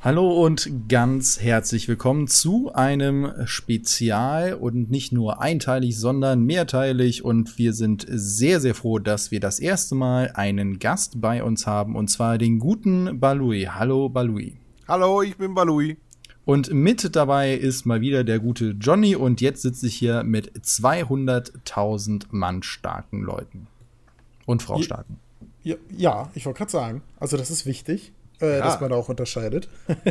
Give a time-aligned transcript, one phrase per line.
[0.00, 7.58] Hallo und ganz herzlich willkommen zu einem Spezial und nicht nur einteilig, sondern mehrteilig und
[7.58, 11.96] wir sind sehr, sehr froh, dass wir das erste Mal einen Gast bei uns haben
[11.96, 13.64] und zwar den guten Balui.
[13.64, 14.56] Hallo Balui.
[14.86, 15.96] Hallo, ich bin Balui.
[16.44, 20.60] Und mit dabei ist mal wieder der gute Johnny und jetzt sitze ich hier mit
[20.60, 23.66] 200.000 Mann starken Leuten.
[24.46, 25.18] Und Frau starken.
[25.64, 28.64] Ja, ja ich wollte gerade sagen, also das ist wichtig äh, ja.
[28.64, 29.68] dass man da auch unterscheidet.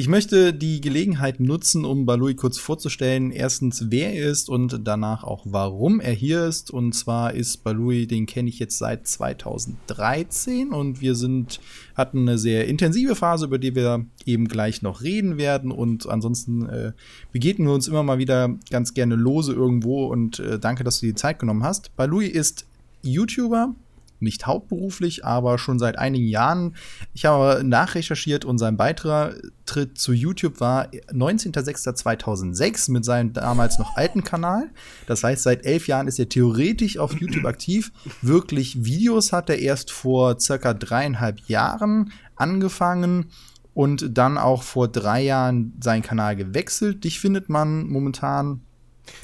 [0.00, 3.30] Ich möchte die Gelegenheit nutzen, um Balui kurz vorzustellen.
[3.32, 6.70] Erstens, wer er ist und danach auch, warum er hier ist.
[6.70, 11.60] Und zwar ist Balui, den kenne ich jetzt seit 2013 und wir sind,
[11.94, 15.70] hatten eine sehr intensive Phase, über die wir eben gleich noch reden werden.
[15.70, 16.92] Und ansonsten äh,
[17.30, 21.06] begegnen wir uns immer mal wieder ganz gerne lose irgendwo und äh, danke, dass du
[21.08, 21.94] die Zeit genommen hast.
[21.96, 22.64] Balui ist
[23.02, 23.74] YouTuber,
[24.20, 26.76] nicht hauptberuflich, aber schon seit einigen Jahren.
[27.14, 34.24] Ich habe nachrecherchiert und sein Beitritt zu YouTube war 19.06.2006 mit seinem damals noch alten
[34.24, 34.70] Kanal.
[35.06, 37.92] Das heißt, seit elf Jahren ist er theoretisch auf YouTube aktiv.
[38.22, 43.26] Wirklich Videos hat er erst vor circa dreieinhalb Jahren angefangen
[43.74, 47.04] und dann auch vor drei Jahren seinen Kanal gewechselt.
[47.04, 48.60] Dich findet man momentan,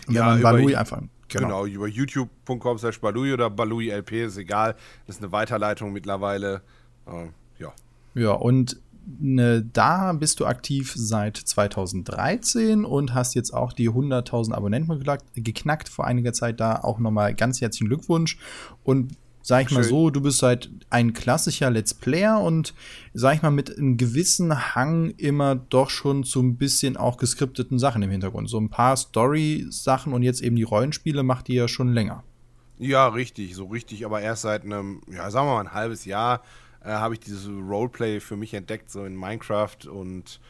[0.07, 4.37] wenn ja, man Balui einfach Genau, genau über youtube.com slash Balui oder Balui LP, ist
[4.37, 4.77] egal.
[5.07, 6.63] Das ist eine Weiterleitung mittlerweile.
[7.07, 7.73] Äh, ja.
[8.15, 14.53] Ja, und ne, da bist du aktiv seit 2013 und hast jetzt auch die 100.000
[14.53, 15.05] Abonnenten
[15.35, 16.61] geknackt vor einiger Zeit.
[16.61, 18.39] Da auch nochmal ganz herzlichen Glückwunsch.
[18.85, 19.13] Und
[19.47, 19.79] sag ich Schön.
[19.79, 22.75] mal so, du bist halt ein klassischer Let's Player und
[23.15, 27.79] sag ich mal mit einem gewissen Hang immer doch schon zu ein bisschen auch geskripteten
[27.79, 28.51] Sachen im Hintergrund.
[28.51, 32.25] So ein paar Story-Sachen und jetzt eben die Rollenspiele macht ihr ja schon länger.
[32.79, 36.43] Ja, richtig, so richtig, aber erst seit einem, ja, sagen wir mal ein halbes Jahr
[36.85, 40.41] äh, habe ich dieses Roleplay für mich entdeckt, so in Minecraft und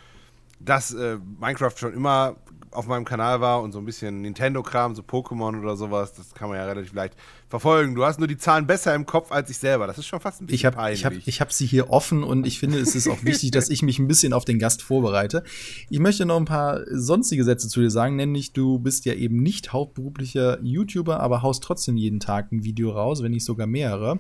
[0.58, 2.36] dass äh, Minecraft schon immer
[2.76, 6.48] auf meinem Kanal war und so ein bisschen Nintendo-Kram, so Pokémon oder sowas, das kann
[6.48, 7.14] man ja relativ leicht
[7.48, 7.94] verfolgen.
[7.94, 9.86] Du hast nur die Zahlen besser im Kopf als ich selber.
[9.86, 11.00] Das ist schon fast ein bisschen ich hab, peinlich.
[11.00, 13.70] Ich habe ich hab sie hier offen und ich finde, es ist auch wichtig, dass
[13.70, 15.42] ich mich ein bisschen auf den Gast vorbereite.
[15.88, 19.42] Ich möchte noch ein paar sonstige Sätze zu dir sagen, nämlich du bist ja eben
[19.42, 24.18] nicht hauptberuflicher YouTuber, aber haust trotzdem jeden Tag ein Video raus, wenn nicht sogar mehrere.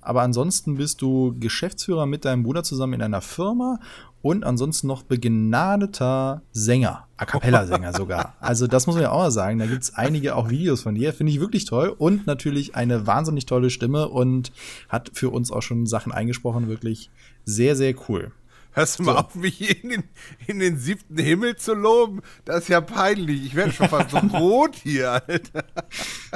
[0.00, 3.80] Aber ansonsten bist du Geschäftsführer mit deinem Bruder zusammen in einer Firma
[4.22, 8.34] und ansonsten noch begnadeter Sänger, A cappella-Sänger sogar.
[8.40, 9.58] Also das muss man ja auch mal sagen.
[9.58, 13.06] Da gibt es einige auch Videos von dir, finde ich wirklich toll und natürlich eine
[13.06, 14.52] wahnsinnig tolle Stimme und
[14.88, 17.10] hat für uns auch schon Sachen eingesprochen, wirklich
[17.44, 18.32] sehr, sehr cool.
[18.78, 19.18] Hörst du mal so.
[19.18, 20.04] auf, mich in den,
[20.46, 22.20] in den siebten Himmel zu loben?
[22.44, 23.44] Das ist ja peinlich.
[23.44, 25.64] Ich werde schon fast so rot hier, Alter.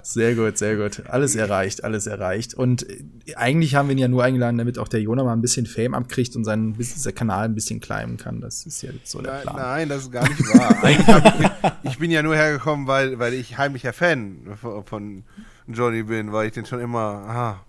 [0.03, 1.05] Sehr gut, sehr gut.
[1.09, 2.55] Alles erreicht, alles erreicht.
[2.55, 5.41] Und äh, eigentlich haben wir ihn ja nur eingeladen, damit auch der Jonah mal ein
[5.41, 8.41] bisschen Fame abkriegt und sein dieser Kanal ein bisschen climben kann.
[8.41, 9.57] Das ist ja so der nein, Plan.
[9.57, 11.71] Nein, das ist gar nicht wahr.
[11.85, 15.23] ich, ich, bin ja nur hergekommen, weil, weil ich heimlicher Fan von
[15.69, 17.01] Johnny bin, weil ich den schon immer.
[17.01, 17.61] Ah.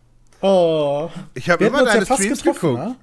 [0.42, 1.12] Oh.
[1.36, 2.64] Ich habe immer deine ja Streams geguckt.
[2.64, 2.96] Ne?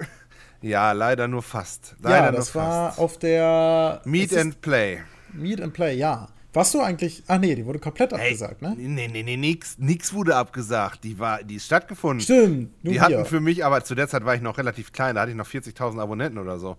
[0.63, 1.97] Ja, leider nur fast.
[2.03, 5.01] Leider ja, das war auf der Meet and Play.
[5.33, 6.29] Meet and Play, ja.
[6.53, 7.23] Warst du eigentlich.
[7.29, 8.75] Ach nee, die wurde komplett hey, abgesagt, ne?
[8.77, 11.05] Nee, nee, nee, nix, nix wurde abgesagt.
[11.05, 12.21] Die war, die ist stattgefunden.
[12.21, 12.73] Stimmt.
[12.83, 13.03] Die hier.
[13.03, 15.37] hatten für mich, aber zu der Zeit war ich noch relativ klein, da hatte ich
[15.37, 16.77] noch 40.000 Abonnenten oder so.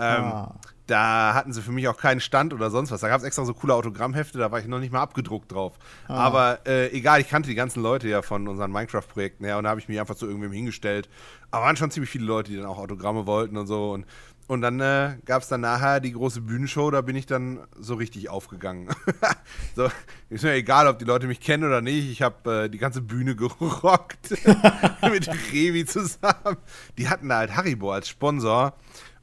[0.00, 0.54] Ähm, ah.
[0.86, 3.00] Da hatten sie für mich auch keinen Stand oder sonst was.
[3.00, 5.78] Da gab es extra so coole Autogrammhefte, da war ich noch nicht mal abgedruckt drauf.
[6.08, 6.14] Ah.
[6.14, 9.70] Aber äh, egal, ich kannte die ganzen Leute ja von unseren Minecraft-Projekten her und da
[9.70, 11.08] habe ich mich einfach zu irgendwem hingestellt.
[11.52, 13.92] Aber waren schon ziemlich viele Leute, die dann auch Autogramme wollten und so.
[13.92, 14.04] Und,
[14.48, 17.94] und dann äh, gab es dann nachher die große Bühnenshow, da bin ich dann so
[17.94, 18.88] richtig aufgegangen.
[19.76, 19.88] so,
[20.28, 22.10] ist mir egal, ob die Leute mich kennen oder nicht.
[22.10, 24.30] Ich habe äh, die ganze Bühne gerockt
[25.08, 26.56] mit Revi zusammen.
[26.98, 28.74] Die hatten da halt Haribo als Sponsor.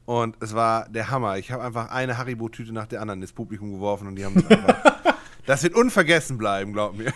[0.08, 1.36] Und es war der Hammer.
[1.36, 4.46] Ich habe einfach eine Haribo-Tüte nach der anderen ins Publikum geworfen und die haben das
[4.46, 5.14] einfach.
[5.46, 7.12] das wird unvergessen bleiben, glaub mir.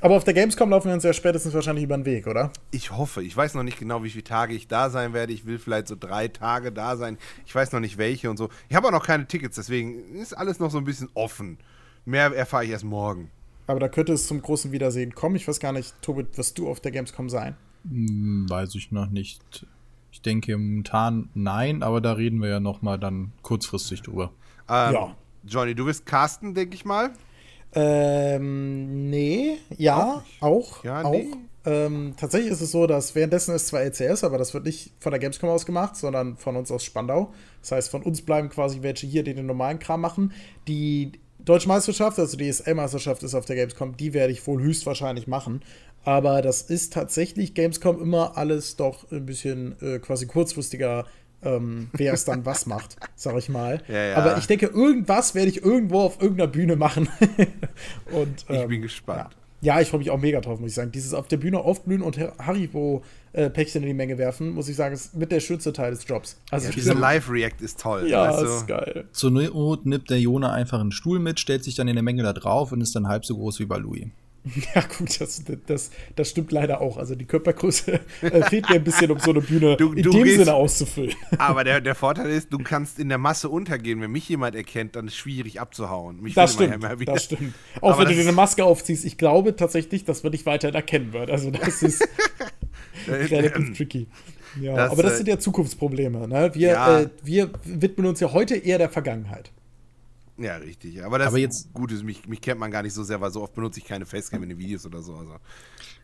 [0.00, 2.50] Aber auf der Gamescom laufen wir uns ja spätestens wahrscheinlich über den Weg, oder?
[2.72, 3.22] Ich hoffe.
[3.22, 5.32] Ich weiß noch nicht genau, wie viele Tage ich da sein werde.
[5.32, 7.16] Ich will vielleicht so drei Tage da sein.
[7.46, 8.48] Ich weiß noch nicht welche und so.
[8.68, 11.58] Ich habe auch noch keine Tickets, deswegen ist alles noch so ein bisschen offen.
[12.06, 13.30] Mehr erfahre ich erst morgen.
[13.68, 15.36] Aber da könnte es zum großen Wiedersehen kommen.
[15.36, 17.54] Ich weiß gar nicht, Tobit, wirst du auf der Gamescom sein?
[17.88, 19.64] Hm, weiß ich noch nicht.
[20.10, 24.32] Ich denke momentan nein, aber da reden wir ja noch mal dann kurzfristig drüber.
[24.68, 25.16] Ähm, ja.
[25.44, 27.10] Johnny, du bist Carsten, denke ich mal.
[27.74, 30.42] Ähm, nee, ja, auch.
[30.42, 31.12] auch ja, auch.
[31.12, 31.30] Nee.
[31.66, 35.10] Ähm, tatsächlich ist es so, dass währenddessen ist zwar LCS, aber das wird nicht von
[35.10, 37.32] der Gamescom aus gemacht, sondern von uns aus Spandau.
[37.60, 40.32] Das heißt, von uns bleiben quasi welche hier, die den normalen Kram machen.
[40.68, 45.26] Die Deutsche Meisterschaft, also die SL-Meisterschaft ist auf der Gamescom, die werde ich wohl höchstwahrscheinlich
[45.26, 45.60] machen.
[46.06, 51.04] Aber das ist tatsächlich Gamescom immer alles doch ein bisschen äh, quasi kurzfristiger
[51.42, 53.82] ähm, wer es dann was macht, sag ich mal.
[53.88, 54.16] Ja, ja.
[54.16, 57.08] Aber ich denke, irgendwas werde ich irgendwo auf irgendeiner Bühne machen.
[58.12, 59.32] und, ähm, ich bin gespannt.
[59.32, 59.38] Ja.
[59.62, 60.92] Ja, ich freue mich auch mega drauf, muss ich sagen.
[60.92, 65.16] Dieses auf der Bühne aufblühen und Haribo-Päckchen in die Menge werfen, muss ich sagen, ist
[65.16, 66.38] mit der schönste Teil des Jobs.
[66.50, 68.06] Also ja, diese Live-React ist toll.
[68.08, 68.46] Ja, du?
[68.46, 69.06] ist geil.
[69.12, 72.22] Zur Not nimmt der Jona einfach einen Stuhl mit, stellt sich dann in der Menge
[72.22, 74.06] da drauf und ist dann halb so groß wie bei Louis.
[74.74, 76.96] Ja, gut, das, das, das stimmt leider auch.
[76.96, 80.10] Also die Körpergröße äh, fehlt mir ein bisschen, um so eine Bühne du, in du
[80.10, 81.14] dem gehst, Sinne auszufüllen.
[81.38, 84.00] Aber der, der Vorteil ist, du kannst in der Masse untergehen.
[84.00, 86.20] Wenn mich jemand erkennt, dann ist es schwierig abzuhauen.
[86.20, 87.54] Mich das stimmt, das stimmt.
[87.80, 90.74] Auch aber wenn du dir eine Maske aufziehst, ich glaube tatsächlich, dass man dich weiterhin
[90.74, 91.30] erkennen wird.
[91.30, 92.06] Also das ist
[93.08, 94.06] relativ tricky.
[94.60, 96.28] Ja, das, aber das äh, sind ja Zukunftsprobleme.
[96.28, 96.50] Ne?
[96.54, 97.00] Wir, ja.
[97.00, 99.50] Äh, wir widmen uns ja heute eher der Vergangenheit.
[100.38, 101.02] Ja, richtig.
[101.02, 103.30] Aber das aber jetzt, gut ist, mich, mich kennt man gar nicht so sehr, weil
[103.30, 105.14] so oft benutze ich keine Facecam in den Videos oder so.
[105.14, 105.36] Also.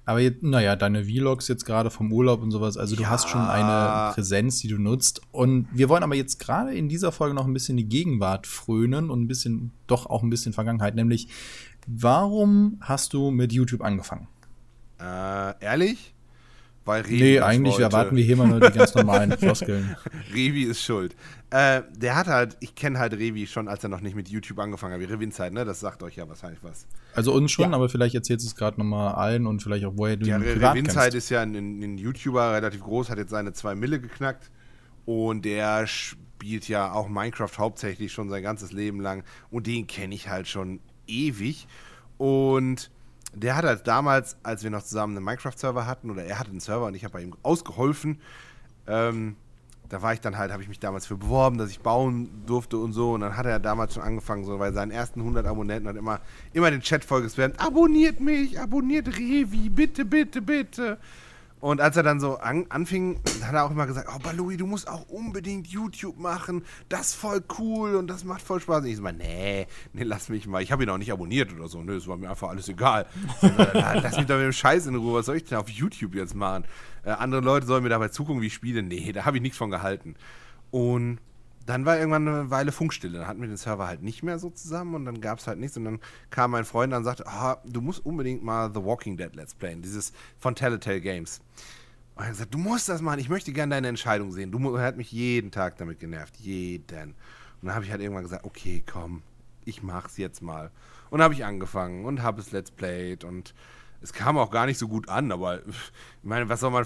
[0.04, 3.10] Aber jetzt, naja, deine Vlogs jetzt gerade vom Urlaub und sowas, also du ja.
[3.10, 5.20] hast schon eine Präsenz, die du nutzt.
[5.32, 9.10] Und wir wollen aber jetzt gerade in dieser Folge noch ein bisschen die Gegenwart frönen
[9.10, 11.28] und ein bisschen, doch auch ein bisschen Vergangenheit, nämlich
[11.86, 14.28] warum hast du mit YouTube angefangen?
[14.98, 16.14] Äh, ehrlich?
[16.84, 17.84] Weil Revi nee, eigentlich wollte.
[17.84, 19.94] erwarten wir hier mal nur die ganz normalen Floskeln.
[20.34, 21.14] Revi ist schuld.
[21.50, 24.58] Äh, der hat halt, ich kenne halt Revi schon, als er noch nicht mit YouTube
[24.58, 25.64] angefangen hat, wie Revinzeit, ne?
[25.64, 26.86] Das sagt euch ja wahrscheinlich was.
[27.14, 27.76] Also uns schon, ja.
[27.76, 30.42] aber vielleicht erzählst du es gerade nochmal allen und vielleicht auch, woher du ja, ihn
[30.42, 34.50] privat Revinzeit ist ja ein, ein, YouTuber, relativ groß, hat jetzt seine zwei Mille geknackt
[35.04, 40.14] und der spielt ja auch Minecraft hauptsächlich schon sein ganzes Leben lang und den kenne
[40.14, 41.66] ich halt schon ewig
[42.18, 42.90] und
[43.34, 46.60] der hat halt damals, als wir noch zusammen einen Minecraft-Server hatten, oder er hatte einen
[46.60, 48.20] Server und ich habe bei ihm ausgeholfen,
[48.86, 49.36] ähm,
[49.92, 52.78] da war ich dann halt, habe ich mich damals für beworben, dass ich bauen durfte
[52.78, 53.12] und so.
[53.12, 56.20] Und dann hat er damals schon angefangen, so, weil seinen ersten 100 Abonnenten hat immer,
[56.54, 60.96] immer den Chat vollgespammt, abonniert mich, abonniert Revi, bitte, bitte, bitte.
[61.62, 64.66] Und als er dann so an, anfing, hat er auch immer gesagt, oh, Balui, du
[64.66, 68.82] musst auch unbedingt YouTube machen, das ist voll cool und das macht voll Spaß.
[68.82, 71.54] Und ich so mal, nee, nee, lass mich mal, ich habe ihn auch nicht abonniert
[71.54, 73.06] oder so, ne, es war mir einfach alles egal.
[73.42, 76.34] lass mich doch mit dem Scheiß in Ruhe, was soll ich denn auf YouTube jetzt
[76.34, 76.64] machen?
[77.04, 78.82] Äh, andere Leute sollen mir dabei zugucken, wie ich spiele.
[78.82, 80.16] Nee, da habe ich nichts von gehalten.
[80.72, 81.20] Und
[81.66, 83.18] dann war irgendwann eine Weile Funkstille.
[83.18, 85.58] Dann hatten wir den Server halt nicht mehr so zusammen und dann gab es halt
[85.58, 85.76] nichts.
[85.76, 86.00] Und dann
[86.30, 89.82] kam mein Freund und sagte, ah, du musst unbedingt mal The Walking Dead Let's Playen,
[89.82, 91.40] dieses von Telltale Games.
[92.14, 94.50] Und er hat gesagt, du musst das machen, ich möchte gerne deine Entscheidung sehen.
[94.50, 97.10] Du er hat mich jeden Tag damit genervt, jeden.
[97.10, 99.22] Und dann habe ich halt irgendwann gesagt, okay, komm,
[99.64, 100.70] ich mach's jetzt mal.
[101.10, 103.54] Und dann habe ich angefangen und habe es Let's Played und
[104.00, 105.92] es kam auch gar nicht so gut an, aber ich
[106.22, 106.84] meine, was soll man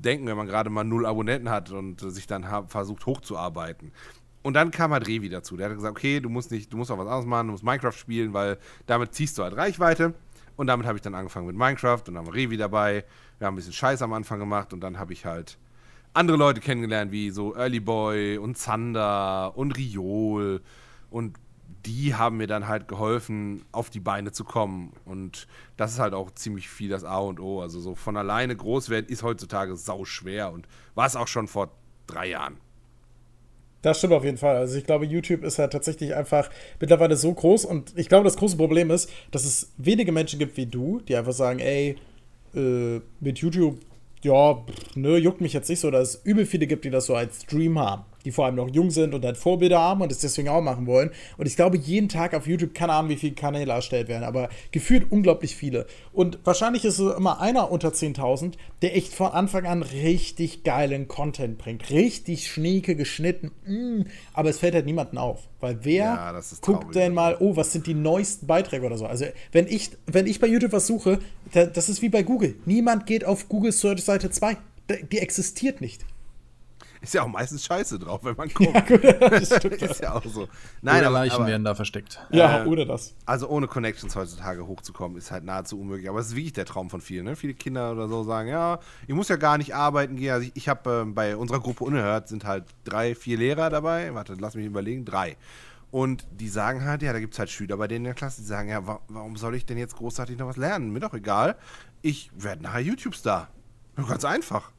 [0.00, 3.92] denken, wenn man gerade mal null Abonnenten hat und sich dann versucht hochzuarbeiten.
[4.42, 5.56] Und dann kam halt Revi dazu.
[5.56, 7.64] Der hat gesagt, okay, du musst nicht, du musst auch was anderes machen, du musst
[7.64, 10.14] Minecraft spielen, weil damit ziehst du halt Reichweite.
[10.56, 13.04] Und damit habe ich dann angefangen mit Minecraft und dann war Revi dabei.
[13.38, 15.58] Wir haben ein bisschen Scheiß am Anfang gemacht und dann habe ich halt
[16.14, 20.62] andere Leute kennengelernt, wie so Early Boy und Zander und Riol
[21.10, 21.36] und
[21.86, 24.92] die haben mir dann halt geholfen, auf die Beine zu kommen.
[25.04, 25.46] Und
[25.76, 27.60] das ist halt auch ziemlich viel das A und O.
[27.60, 31.46] Also so von alleine groß werden ist heutzutage sau schwer und war es auch schon
[31.46, 31.70] vor
[32.06, 32.56] drei Jahren.
[33.82, 34.56] Das stimmt auf jeden Fall.
[34.56, 38.36] Also ich glaube, YouTube ist halt tatsächlich einfach mittlerweile so groß und ich glaube, das
[38.36, 41.96] große Problem ist, dass es wenige Menschen gibt wie du, die einfach sagen, ey,
[42.54, 43.78] äh, mit YouTube,
[44.22, 47.06] ja, pff, ne, juckt mich jetzt nicht so, dass es übel viele gibt, die das
[47.06, 50.12] so als Stream haben die vor allem noch jung sind und dann Vorbilder haben und
[50.12, 51.10] es deswegen auch machen wollen.
[51.38, 54.50] Und ich glaube, jeden Tag auf YouTube, keine Ahnung, wie viele Kanäle erstellt werden, aber
[54.70, 55.86] gefühlt unglaublich viele.
[56.12, 61.08] Und wahrscheinlich ist es immer einer unter 10.000, der echt von Anfang an richtig geilen
[61.08, 61.88] Content bringt.
[61.88, 64.02] Richtig schnieke, geschnitten, mm,
[64.34, 65.48] aber es fällt halt niemandem auf.
[65.60, 69.06] Weil wer ja, guckt denn mal, oh, was sind die neuesten Beiträge oder so?
[69.06, 71.18] Also, wenn ich, wenn ich bei YouTube was suche,
[71.52, 72.56] das ist wie bei Google.
[72.66, 74.58] Niemand geht auf Google Search Seite 2.
[75.10, 76.04] Die existiert nicht.
[77.00, 78.90] Ist ja auch meistens scheiße drauf, wenn man guckt.
[78.90, 79.82] Ja, das stimmt.
[79.82, 80.48] ist ja auch so.
[80.82, 82.20] Nein, oder aber, Leichen aber, werden da versteckt.
[82.30, 83.14] Ja, äh, oder das.
[83.26, 86.08] Also ohne Connections heutzutage hochzukommen, ist halt nahezu unmöglich.
[86.08, 87.24] Aber es ist wirklich der Traum von vielen.
[87.24, 87.36] Ne?
[87.36, 90.32] Viele Kinder oder so sagen, ja, ich muss ja gar nicht arbeiten gehen.
[90.32, 94.14] Also ich, ich habe äh, bei unserer Gruppe Unerhört sind halt drei, vier Lehrer dabei.
[94.14, 95.04] Warte, lass mich überlegen.
[95.04, 95.36] Drei.
[95.90, 98.42] Und die sagen halt, ja, da gibt es halt Schüler bei denen in der Klasse,
[98.42, 100.92] die sagen, ja, wa warum soll ich denn jetzt großartig noch was lernen?
[100.92, 101.56] Mir doch egal.
[102.02, 103.48] Ich werde nachher YouTube-Star.
[103.96, 104.70] Ganz einfach.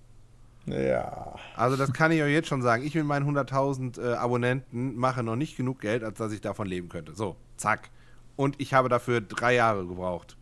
[0.72, 1.36] Ja.
[1.56, 2.84] Also das kann ich euch jetzt schon sagen.
[2.86, 6.68] Ich mit meinen 100.000 äh, Abonnenten mache noch nicht genug Geld, als dass ich davon
[6.68, 7.14] leben könnte.
[7.16, 7.90] So, zack.
[8.36, 10.38] Und ich habe dafür drei Jahre gebraucht.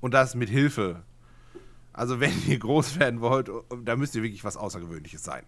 [0.00, 1.02] Und das mit Hilfe.
[1.92, 3.50] Also wenn ihr groß werden wollt,
[3.84, 5.44] da müsst ihr wirklich was Außergewöhnliches sein.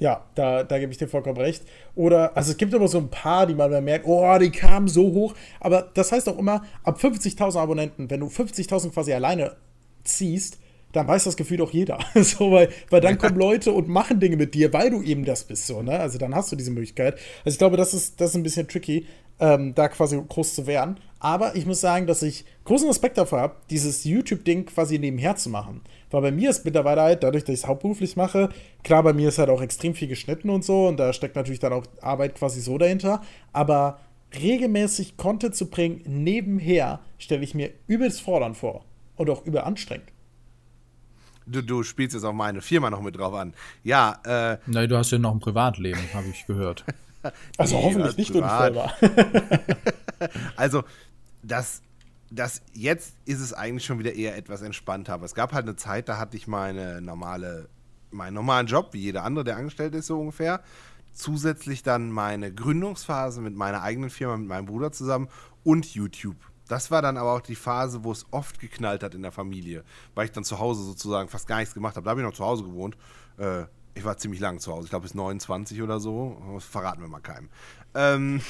[0.00, 1.64] Ja, da, da gebe ich dir vollkommen recht.
[1.94, 5.04] Oder, also es gibt immer so ein paar, die man merkt, oh, die kamen so
[5.12, 5.34] hoch.
[5.60, 9.56] Aber das heißt auch immer, ab 50.000 Abonnenten, wenn du 50.000 quasi alleine
[10.02, 10.58] ziehst,
[10.94, 11.98] dann weiß das Gefühl doch jeder.
[12.14, 15.44] so, weil, weil dann kommen Leute und machen Dinge mit dir, weil du eben das
[15.44, 15.66] bist.
[15.66, 15.98] So, ne?
[15.98, 17.14] Also dann hast du diese Möglichkeit.
[17.44, 19.06] Also ich glaube, das ist, das ist ein bisschen tricky,
[19.40, 20.98] ähm, da quasi groß zu werden.
[21.18, 25.50] Aber ich muss sagen, dass ich großen Respekt dafür habe, dieses YouTube-Ding quasi nebenher zu
[25.50, 25.80] machen.
[26.10, 28.50] Weil bei mir ist mittlerweile halt, dadurch, dass ich es hauptberuflich mache,
[28.84, 31.60] klar, bei mir ist halt auch extrem viel geschnitten und so und da steckt natürlich
[31.60, 33.22] dann auch Arbeit quasi so dahinter.
[33.52, 33.98] Aber
[34.38, 38.84] regelmäßig Content zu bringen nebenher, stelle ich mir übelst fordernd vor
[39.16, 40.13] und auch übel anstrengend.
[41.46, 43.54] Du, du spielst jetzt auch meine Firma noch mit drauf an.
[43.82, 44.58] Ja, äh.
[44.66, 46.84] Nein, du hast ja noch ein Privatleben, habe ich gehört.
[47.58, 48.94] also nee, hoffentlich nicht privat.
[50.56, 50.84] also,
[51.42, 51.82] das,
[52.30, 55.14] das jetzt ist es eigentlich schon wieder eher etwas entspannter.
[55.14, 57.68] Aber es gab halt eine Zeit, da hatte ich meine normale,
[58.10, 60.62] meinen normalen Job, wie jeder andere, der angestellt ist, so ungefähr.
[61.12, 65.28] Zusätzlich dann meine Gründungsphase mit meiner eigenen Firma, mit meinem Bruder zusammen
[65.62, 66.36] und YouTube.
[66.68, 69.84] Das war dann aber auch die Phase, wo es oft geknallt hat in der Familie,
[70.14, 72.04] weil ich dann zu Hause sozusagen fast gar nichts gemacht habe.
[72.04, 72.96] Da habe ich noch zu Hause gewohnt.
[73.38, 76.42] Äh, ich war ziemlich lange zu Hause, ich glaube bis 29 oder so.
[76.54, 77.48] Das verraten wir mal keinem.
[77.94, 78.40] Ähm,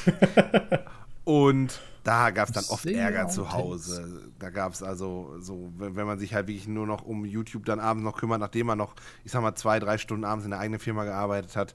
[1.25, 4.31] und da gab es dann oft Sehr Ärger zu Hause.
[4.39, 7.65] Da gab es also so, wenn, wenn, man sich halt wirklich nur noch um YouTube
[7.65, 8.95] dann abends noch kümmert, nachdem man noch,
[9.25, 11.75] ich sag mal, zwei, drei Stunden abends in der eigenen Firma gearbeitet hat,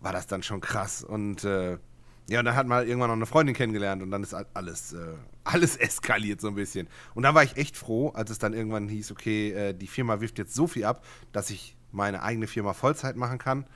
[0.00, 1.02] war das dann schon krass.
[1.02, 1.78] Und äh,
[2.28, 5.14] ja, und dann hat man irgendwann noch eine Freundin kennengelernt und dann ist alles, äh,
[5.44, 6.88] alles eskaliert so ein bisschen.
[7.14, 10.20] Und da war ich echt froh, als es dann irgendwann hieß, okay, äh, die Firma
[10.20, 13.66] wirft jetzt so viel ab, dass ich meine eigene Firma Vollzeit machen kann.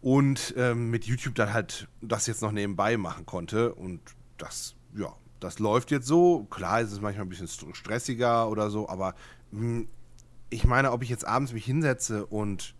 [0.00, 3.74] Und ähm, mit YouTube dann halt das jetzt noch nebenbei machen konnte.
[3.74, 4.00] Und
[4.38, 6.44] das, ja, das läuft jetzt so.
[6.50, 9.14] Klar ist es manchmal ein bisschen stressiger oder so, aber
[9.52, 9.88] mh, hm,
[10.50, 12.74] ich meine, ob ich jetzt abends mich hinsetze und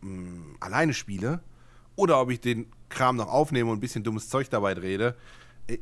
[0.00, 1.40] mh, hm, alleine spiele
[1.96, 5.16] oder ob ich den Kram noch aufnehme und ein bisschen dummes Zeug dabei rede,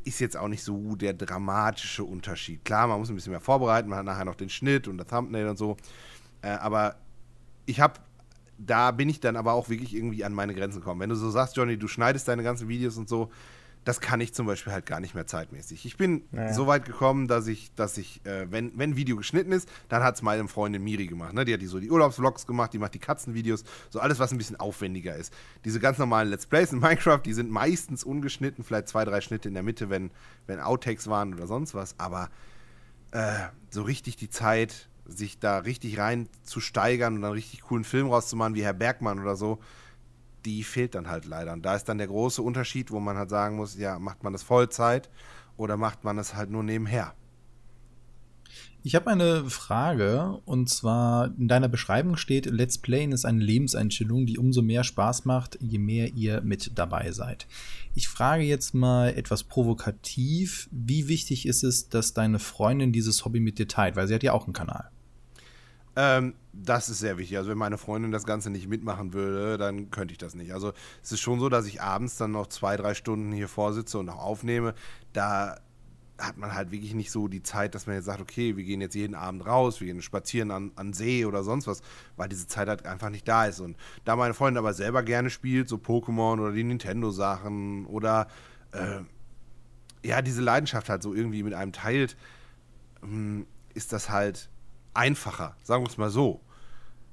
[0.03, 2.65] ist jetzt auch nicht so der dramatische Unterschied.
[2.65, 5.07] Klar, man muss ein bisschen mehr vorbereiten, man hat nachher noch den Schnitt und das
[5.07, 5.77] Thumbnail und so.
[6.41, 6.95] Äh, aber
[7.67, 7.99] ich habe,
[8.57, 11.01] da bin ich dann aber auch wirklich irgendwie an meine Grenzen gekommen.
[11.01, 13.29] Wenn du so sagst, Johnny, du schneidest deine ganzen Videos und so,
[13.85, 15.85] das kann ich zum Beispiel halt gar nicht mehr zeitmäßig.
[15.85, 16.53] Ich bin naja.
[16.53, 20.03] so weit gekommen, dass ich, dass ich, äh, wenn, wenn ein Video geschnitten ist, dann
[20.03, 21.33] hat es meine Freundin Miri gemacht.
[21.33, 21.45] Ne?
[21.45, 24.39] Die hat die so die Urlaubsvlogs gemacht, die macht die Katzenvideos, so alles, was ein
[24.39, 25.31] bisschen aufwendiger ist.
[25.65, 29.47] Diese ganz normalen Let's Plays in Minecraft, die sind meistens ungeschnitten, vielleicht zwei, drei Schnitte
[29.47, 30.09] in der Mitte, wenn,
[30.47, 31.93] wenn Outtakes waren oder sonst was.
[31.99, 32.29] Aber
[33.11, 33.35] äh,
[33.69, 38.07] so richtig die Zeit, sich da richtig rein zu steigern und dann richtig coolen Film
[38.07, 39.59] rauszumachen, wie Herr Bergmann oder so,
[40.45, 41.53] die fehlt dann halt leider.
[41.53, 44.33] Und da ist dann der große Unterschied, wo man halt sagen muss, ja, macht man
[44.33, 45.09] das Vollzeit
[45.57, 47.13] oder macht man das halt nur nebenher?
[48.83, 54.27] Ich habe eine Frage und zwar in deiner Beschreibung steht, Let's Playen ist eine Lebenseinstellung,
[54.27, 57.47] die umso mehr Spaß macht, je mehr ihr mit dabei seid.
[57.95, 63.39] Ich frage jetzt mal etwas provokativ, wie wichtig ist es, dass deine Freundin dieses Hobby
[63.39, 64.91] mit dir teilt, weil sie hat ja auch einen Kanal.
[65.95, 67.37] Ähm, das ist sehr wichtig.
[67.37, 70.53] Also wenn meine Freundin das Ganze nicht mitmachen würde, dann könnte ich das nicht.
[70.53, 73.99] Also es ist schon so, dass ich abends dann noch zwei, drei Stunden hier vorsitze
[73.99, 74.73] und noch aufnehme.
[75.13, 75.57] Da
[76.17, 78.79] hat man halt wirklich nicht so die Zeit, dass man jetzt sagt, okay, wir gehen
[78.79, 81.81] jetzt jeden Abend raus, wir gehen spazieren an, an See oder sonst was,
[82.15, 83.59] weil diese Zeit halt einfach nicht da ist.
[83.59, 83.75] Und
[84.05, 88.27] da meine Freundin aber selber gerne spielt, so Pokémon oder die Nintendo-Sachen oder
[88.71, 89.01] äh,
[90.07, 92.15] ja, diese Leidenschaft halt so irgendwie mit einem teilt,
[93.01, 94.49] hm, ist das halt
[94.95, 96.41] einfacher, sagen wir es mal so.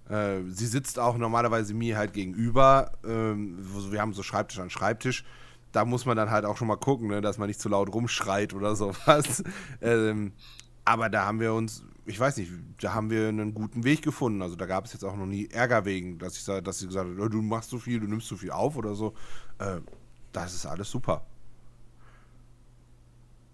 [0.09, 2.93] Äh, sie sitzt auch normalerweise mir halt gegenüber.
[3.05, 3.59] Ähm,
[3.91, 5.25] wir haben so Schreibtisch an Schreibtisch.
[5.73, 7.93] Da muss man dann halt auch schon mal gucken, ne, dass man nicht zu laut
[7.93, 9.43] rumschreit oder sowas.
[9.81, 10.33] ähm,
[10.85, 14.43] aber da haben wir uns, ich weiß nicht, da haben wir einen guten Weg gefunden.
[14.43, 17.09] Also da gab es jetzt auch noch nie Ärger wegen, dass ich dass sie gesagt
[17.09, 19.15] hat, oh, du machst so viel, du nimmst so viel auf oder so.
[19.59, 19.81] Äh,
[20.33, 21.25] das ist alles super.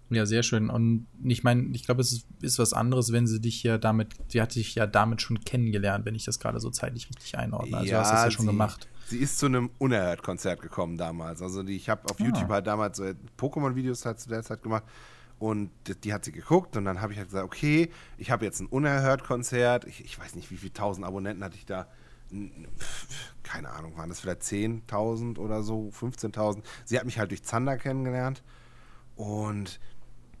[0.09, 0.69] Ja, sehr schön.
[0.69, 4.15] Und ich meine, ich glaube, es ist, ist, was anderes, wenn sie dich ja damit,
[4.27, 7.77] sie hat dich ja damit schon kennengelernt, wenn ich das gerade so zeitlich richtig einordne.
[7.77, 8.87] Also ja, du hast das ja schon sie, gemacht.
[9.07, 11.41] Sie ist zu einem Unerhört-Konzert gekommen damals.
[11.41, 12.23] Also die, ich habe auf ah.
[12.23, 13.03] YouTube halt damals so
[13.37, 14.83] Pokémon-Videos halt zu der Zeit gemacht.
[15.37, 18.43] Und die, die hat sie geguckt und dann habe ich halt gesagt, okay, ich habe
[18.45, 19.85] jetzt ein Unerhört-Konzert.
[19.85, 21.87] Ich, ich, weiß nicht, wie viele tausend Abonnenten hatte ich da.
[23.43, 26.61] Keine Ahnung, waren das vielleicht 10.000 oder so, 15.000.
[26.85, 28.43] Sie hat mich halt durch Zander kennengelernt.
[29.15, 29.79] Und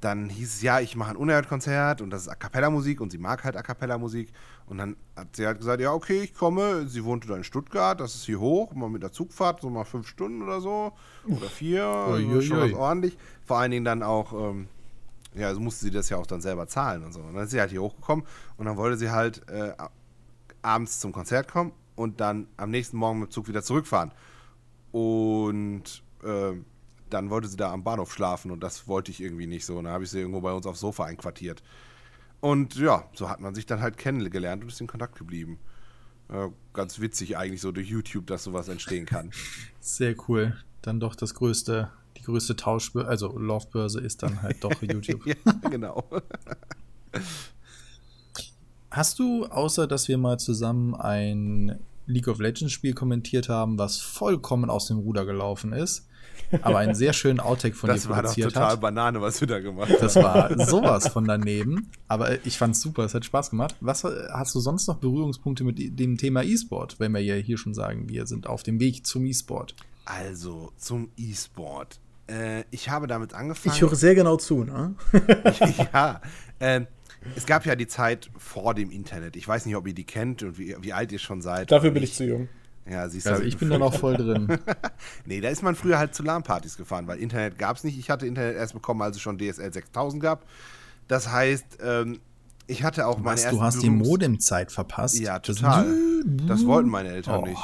[0.01, 3.17] dann hieß es, ja, ich mache ein Unerhört-Konzert und das ist A Cappella-Musik und sie
[3.17, 4.31] mag halt A Cappella-Musik.
[4.65, 6.87] Und dann hat sie halt gesagt, ja, okay, ich komme.
[6.87, 9.83] Sie wohnte da in Stuttgart, das ist hier hoch, mal mit der Zugfahrt, so mal
[9.83, 10.93] fünf Stunden oder so.
[11.27, 13.17] Oder vier, also schon was ordentlich.
[13.43, 14.67] Vor allen Dingen dann auch, ähm,
[15.33, 17.19] ja, also musste sie das ja auch dann selber zahlen und so.
[17.19, 18.25] Und dann ist sie halt hier hochgekommen
[18.57, 19.73] und dann wollte sie halt äh,
[20.61, 24.11] abends zum Konzert kommen und dann am nächsten Morgen mit dem Zug wieder zurückfahren.
[24.91, 26.53] Und äh,
[27.09, 29.77] dann wollte sie da am Bahnhof schlafen und das wollte ich irgendwie nicht so.
[29.77, 31.63] Und dann habe ich sie irgendwo bei uns aufs Sofa einquartiert.
[32.41, 35.59] Und ja, so hat man sich dann halt kennengelernt und ist in Kontakt geblieben.
[36.29, 39.31] Äh, ganz witzig eigentlich so durch YouTube, dass sowas entstehen kann.
[39.79, 40.55] Sehr cool.
[40.81, 45.25] Dann doch das größte, die größte Tauschbörse, also Lovebörse ist dann halt doch YouTube.
[45.25, 45.35] ja,
[45.69, 46.07] genau.
[48.91, 53.99] Hast du, außer dass wir mal zusammen ein League of Legends Spiel kommentiert haben, was
[53.99, 56.07] vollkommen aus dem Ruder gelaufen ist,
[56.61, 58.55] aber einen sehr schönen Outtake von das dir produziert hat.
[58.55, 60.01] Das war total Banane, was du da gemacht hast.
[60.01, 63.75] Das war sowas von daneben, aber ich fand es super, es hat Spaß gemacht.
[63.81, 67.73] Was hast du sonst noch Berührungspunkte mit dem Thema E-Sport, wenn wir ja hier schon
[67.73, 69.75] sagen, wir sind auf dem Weg zum E-Sport?
[70.05, 71.99] Also, zum E-Sport.
[72.27, 73.75] Äh, ich habe damit angefangen.
[73.75, 74.95] Ich höre sehr genau zu, ne?
[75.93, 76.21] ja,
[76.59, 76.81] äh,
[77.35, 79.35] es gab ja die Zeit vor dem Internet.
[79.35, 81.71] Ich weiß nicht, ob ihr die kennt und wie, wie alt ihr schon seid.
[81.71, 82.47] Dafür bin ich zu jung.
[82.89, 83.31] Ja, siehst du.
[83.31, 84.59] Also ich bin da noch voll drin.
[85.25, 87.97] nee, da ist man früher halt zu LAN-Partys gefahren, weil Internet gab es nicht.
[87.97, 90.45] Ich hatte Internet erst bekommen, als es schon DSL 6000 gab.
[91.07, 92.19] Das heißt, ähm,
[92.67, 95.19] ich hatte auch meine Was, Du hast die Modem-Zeit verpasst?
[95.19, 95.87] Ja, total.
[96.47, 97.45] Das wollten meine Eltern oh.
[97.45, 97.61] nicht.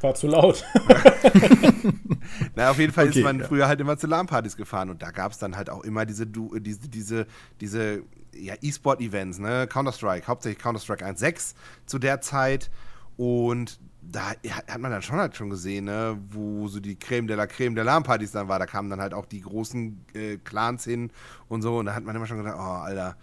[0.00, 0.64] War zu laut.
[2.54, 3.46] Na, auf jeden Fall okay, ist man ja.
[3.46, 6.26] früher halt immer zu LAN-Partys gefahren und da gab es dann halt auch immer diese,
[6.26, 7.26] diese, diese,
[7.60, 8.02] diese
[8.32, 9.66] ja, E-Sport-Events, ne?
[9.66, 11.54] Counter-Strike, hauptsächlich Counter-Strike 1.6
[11.86, 12.70] zu der Zeit.
[13.16, 17.36] Und da hat man dann schon halt schon gesehen, ne, wo so die Creme de
[17.36, 18.58] la Creme der LAN-Partys dann war.
[18.58, 21.10] Da kamen dann halt auch die großen äh, Clans hin
[21.48, 21.78] und so.
[21.78, 23.16] Und da hat man immer schon gedacht, oh, Alter,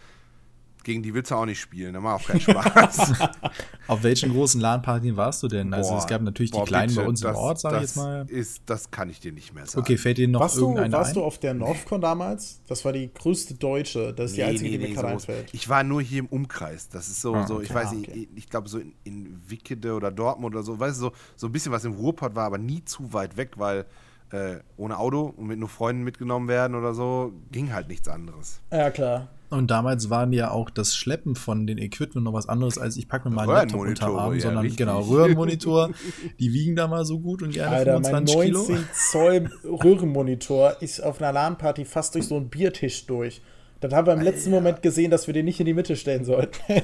[0.85, 3.13] gegen die willst du auch nicht spielen, da macht auch keinen Spaß.
[3.87, 5.73] Auf welchen großen LAN-Partien warst du denn?
[5.73, 7.73] Also boah, es gab natürlich boah, die kleinen bitte, bei uns das, im Ort, sag
[7.73, 8.25] ich jetzt mal.
[8.29, 9.81] Ist, das kann ich dir nicht mehr sagen.
[9.81, 11.13] Okay, fällt dir noch warst irgendeine du, Warst ein?
[11.15, 12.61] du auf der Northcon damals?
[12.67, 15.13] Das war die größte deutsche, das ist nee, die einzige, nee, die mir gerade so
[15.13, 15.49] einfällt.
[15.53, 16.87] Ich war nur hier im Umkreis.
[16.87, 18.29] Das ist so, ah, so ich weiß nicht, okay.
[18.31, 21.47] ich, ich glaube so in, in Wickede oder Dortmund oder so, weißt du, so, so
[21.47, 23.85] ein bisschen was im Ruhrpott war, aber nie zu weit weg, weil
[24.31, 28.61] äh, ohne Auto und mit nur Freunden mitgenommen werden oder so, ging halt nichts anderes.
[28.71, 29.29] Ja, klar.
[29.49, 33.07] Und damals waren ja auch das Schleppen von den Equipment noch was anderes, als ich
[33.07, 34.77] packe mir meinen Laptop unter Arm, ja, sondern richtig.
[34.77, 35.91] genau, Röhrenmonitor,
[36.39, 38.87] die wiegen da mal so gut und gerne Alter, 25 mein 19 Kilo.
[38.93, 43.41] Zoll Röhrenmonitor ist auf einer LAN-Party fast durch so einen Biertisch durch.
[43.81, 44.61] Dann haben wir im letzten Alter.
[44.61, 46.59] Moment gesehen, dass wir den nicht in die Mitte stellen sollten.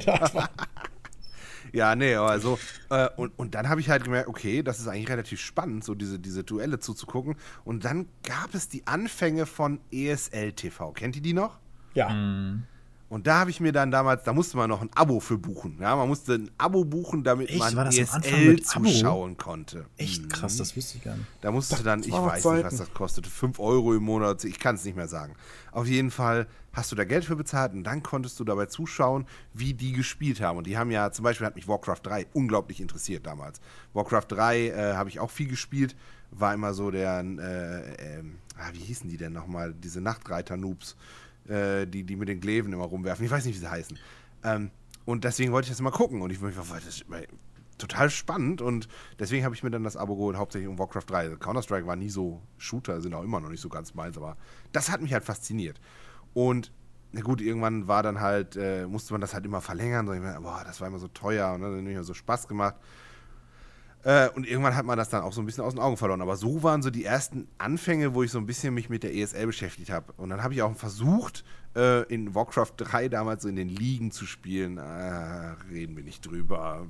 [1.73, 2.59] Ja, nee, also,
[2.89, 5.95] äh, und, und dann habe ich halt gemerkt, okay, das ist eigentlich relativ spannend, so
[5.95, 7.35] diese, diese Duelle zuzugucken.
[7.63, 10.91] Und dann gab es die Anfänge von ESL TV.
[10.91, 11.59] Kennt ihr die noch?
[11.93, 12.09] Ja.
[12.09, 12.63] Mhm.
[13.11, 15.77] Und da habe ich mir dann damals, da musste man noch ein Abo für buchen.
[15.81, 17.75] Ja, man musste ein Abo buchen, damit Echt?
[17.75, 19.85] man ESL zuschauen konnte.
[19.97, 21.27] Echt krass, das wusste ich gar nicht.
[21.41, 22.55] Da musste das dann, ich weiß Zeiten.
[22.55, 25.35] nicht, was das kostete, 5 Euro im Monat, ich kann es nicht mehr sagen.
[25.73, 29.27] Auf jeden Fall hast du da Geld für bezahlt und dann konntest du dabei zuschauen,
[29.53, 30.59] wie die gespielt haben.
[30.59, 33.59] Und die haben ja, zum Beispiel hat mich Warcraft 3 unglaublich interessiert damals.
[33.93, 35.97] Warcraft 3 äh, habe ich auch viel gespielt,
[36.31, 38.23] war immer so der, äh, äh,
[38.71, 40.95] wie hießen die denn nochmal, diese Nachtreiter-Noobs
[41.51, 43.25] äh, die, die mit den Gleven immer rumwerfen.
[43.25, 43.99] Ich weiß nicht, wie sie heißen.
[44.43, 44.71] Ähm,
[45.05, 46.21] und deswegen wollte ich das mal gucken.
[46.21, 47.03] Und ich war das
[47.77, 48.61] total spannend.
[48.61, 48.87] Und
[49.19, 51.35] deswegen habe ich mir dann das Abo geholt, hauptsächlich um Warcraft 3.
[51.37, 54.37] Counter-Strike war nie so Shooter, sind auch immer noch nicht so ganz meins, aber
[54.71, 55.81] das hat mich halt fasziniert.
[56.33, 56.71] Und
[57.11, 60.07] na gut, irgendwann war dann halt, äh, musste man das halt immer verlängern.
[60.07, 62.47] So, ich meine, boah, das war immer so teuer und dann hat mehr so Spaß
[62.47, 62.75] gemacht.
[64.03, 66.21] Äh, und irgendwann hat man das dann auch so ein bisschen aus den Augen verloren.
[66.21, 69.15] Aber so waren so die ersten Anfänge, wo ich so ein bisschen mich mit der
[69.15, 70.13] ESL beschäftigt habe.
[70.17, 71.43] Und dann habe ich auch versucht,
[71.75, 74.77] äh, in Warcraft 3 damals so in den Ligen zu spielen.
[74.77, 74.81] Äh,
[75.71, 76.87] reden wir nicht drüber.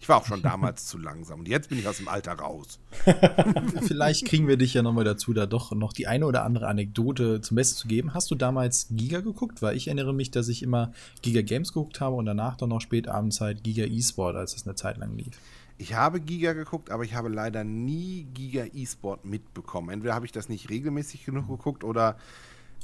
[0.00, 1.40] Ich war auch schon damals zu langsam.
[1.40, 2.80] Und jetzt bin ich aus dem Alter raus.
[3.82, 7.42] Vielleicht kriegen wir dich ja nochmal dazu, da doch noch die eine oder andere Anekdote
[7.42, 8.14] zum Besten zu geben.
[8.14, 9.60] Hast du damals Giga geguckt?
[9.60, 12.80] Weil ich erinnere mich, dass ich immer Giga Games geguckt habe und danach dann noch
[12.80, 15.38] spät abends halt Giga E-Sport, als es eine Zeit lang lief.
[15.82, 19.90] Ich habe Giga geguckt, aber ich habe leider nie Giga E-Sport mitbekommen.
[19.90, 22.16] Entweder habe ich das nicht regelmäßig genug geguckt oder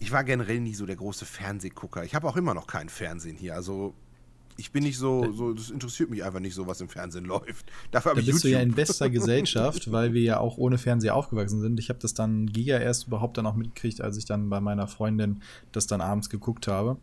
[0.01, 2.03] ich war generell nie so der große Fernsehgucker.
[2.03, 3.55] Ich habe auch immer noch keinen Fernsehen hier.
[3.55, 3.95] Also
[4.57, 7.71] ich bin nicht so, so, das interessiert mich einfach nicht so, was im Fernsehen läuft.
[7.93, 8.43] Dafür da bist YouTube.
[8.43, 11.79] du ja in bester Gesellschaft, weil wir ja auch ohne Fernseher aufgewachsen sind.
[11.79, 14.89] Ich habe das dann Giga erst überhaupt dann auch mitgekriegt, als ich dann bei meiner
[14.89, 16.97] Freundin das dann abends geguckt habe.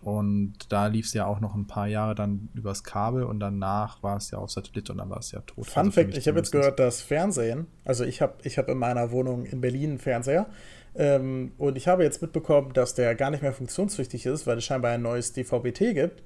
[0.00, 4.02] Und da lief es ja auch noch ein paar Jahre dann übers Kabel und danach
[4.02, 5.66] war es ja auf Satellit und dann war es ja tot.
[5.66, 8.78] Fun also Fact: Ich habe jetzt gehört, dass Fernsehen, also ich habe ich hab in
[8.78, 10.46] meiner Wohnung in Berlin einen Fernseher
[10.94, 14.64] ähm, und ich habe jetzt mitbekommen, dass der gar nicht mehr funktionstüchtig ist, weil es
[14.64, 16.22] scheinbar ein neues DVB-T gibt.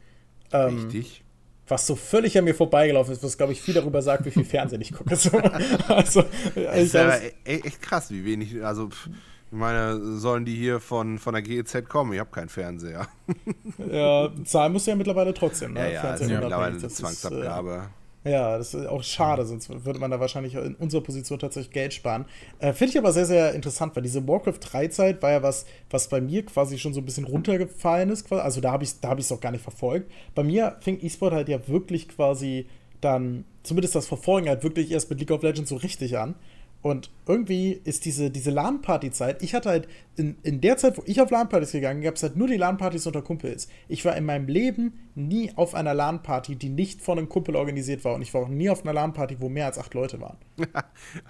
[0.52, 1.24] Ähm, Richtig.
[1.66, 4.44] Was so völlig an mir vorbeigelaufen ist, was glaube ich viel darüber sagt, wie viel
[4.44, 5.16] Fernsehen ich gucke.
[5.16, 5.30] So,
[5.88, 8.90] also, das ist ja e-, echt krass, wie wenig, also.
[8.90, 9.08] Pff
[9.52, 12.14] ich meine, sollen die hier von, von der GEZ kommen?
[12.14, 13.06] Ich habe keinen Fernseher.
[13.92, 15.74] ja, zahlen muss ja mittlerweile trotzdem.
[15.74, 15.80] Ne?
[15.80, 17.90] Ja, ja, Fernseher ist ja mittlerweile eine Zwangsabgabe.
[18.24, 21.92] Ja, das ist auch schade, sonst würde man da wahrscheinlich in unserer Position tatsächlich Geld
[21.92, 22.24] sparen.
[22.60, 26.08] Äh, Finde ich aber sehr, sehr interessant, weil diese Warcraft 3-Zeit war ja was, was
[26.08, 28.32] bei mir quasi schon so ein bisschen runtergefallen ist.
[28.32, 30.10] Also da habe ich es hab auch gar nicht verfolgt.
[30.34, 32.68] Bei mir fing E-Sport halt ja wirklich quasi
[33.02, 36.36] dann, zumindest das Verfolgen halt wirklich erst mit League of Legends so richtig an.
[36.82, 41.20] Und irgendwie ist diese, diese LAN-Party-Zeit, ich hatte halt in, in der Zeit, wo ich
[41.20, 43.68] auf LAN-Partys gegangen gab es halt nur die LAN-Partys unter Kumpels.
[43.88, 48.04] Ich war in meinem Leben nie auf einer LAN-Party, die nicht von einem Kumpel organisiert
[48.04, 48.14] war.
[48.14, 50.36] Und ich war auch nie auf einer LAN-Party, wo mehr als acht Leute waren.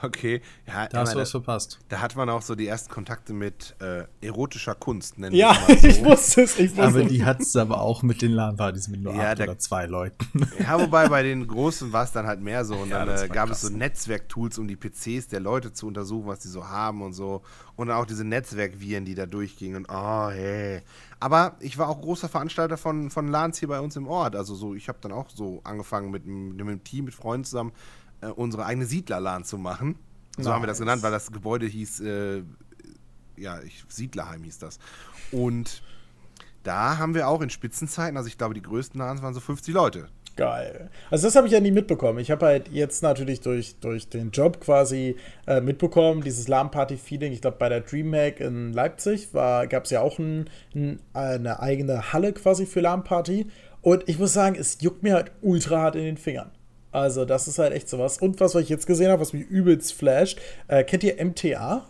[0.03, 0.40] okay.
[0.66, 1.79] Ja, da hast du was verpasst.
[1.88, 5.87] Da hat man auch so die ersten Kontakte mit äh, erotischer Kunst, nennen Ja, so.
[5.87, 6.59] ich wusste es.
[6.59, 9.40] Ich wusste aber die hat es aber auch mit den LAN-Partys mit nur ja, acht
[9.40, 10.27] oder zwei Leuten.
[10.62, 12.77] Ja, wobei bei den Großen war es dann halt mehr so.
[12.77, 13.62] Und ja, dann äh, gab krass.
[13.62, 17.14] es so Netzwerktools, um die PCs der Leute zu untersuchen, was die so haben und
[17.14, 17.42] so.
[17.76, 19.76] Und auch diese Netzwerkviren, die da durchgingen.
[19.76, 20.82] Und oh, hey.
[21.20, 24.37] Aber ich war auch großer Veranstalter von, von LANs hier bei uns im Ort.
[24.37, 27.72] Also so, ich habe dann auch so angefangen mit, mit einem Team, mit Freunden zusammen,
[28.20, 29.96] äh, unsere eigene Siedler-LAN zu machen.
[30.37, 30.52] So nice.
[30.52, 32.42] haben wir das genannt, weil das Gebäude hieß, äh,
[33.37, 34.78] ja, ich, Siedlerheim hieß das.
[35.30, 35.82] Und
[36.62, 39.74] da haben wir auch in Spitzenzeiten, also ich glaube, die größten LANs waren so 50
[39.74, 40.08] Leute.
[40.37, 40.88] Geil.
[41.11, 42.18] Also das habe ich ja nie mitbekommen.
[42.18, 45.16] Ich habe halt jetzt natürlich durch, durch den Job quasi
[45.47, 47.33] äh, mitbekommen, dieses LAN-Party-Feeling.
[47.33, 52.12] Ich glaube, bei der DreamHack in Leipzig gab es ja auch ein, ein, eine eigene
[52.12, 53.47] Halle quasi für LAN-Party.
[53.83, 56.51] Und ich muss sagen, es juckt mir halt ultra hart in den Fingern.
[56.92, 58.18] Also das ist halt echt sowas.
[58.18, 61.87] Und was ich jetzt gesehen habe, was mich übelst flasht, äh, kennt ihr MTA?